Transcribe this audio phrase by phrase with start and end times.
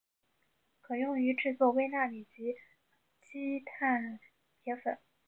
[0.79, 2.53] 可用于制取微纳米级羰
[3.59, 3.65] 基
[4.63, 4.97] 铁粉。